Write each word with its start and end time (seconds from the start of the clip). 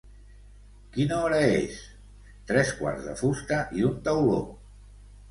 Quina 0.93 1.17
hora 1.25 1.41
és? 1.57 1.75
—Tres 2.51 2.71
quarts 2.79 3.05
de 3.09 3.13
fusta 3.19 3.59
i 3.81 3.85
un 3.91 3.99
tauló. 4.09 4.41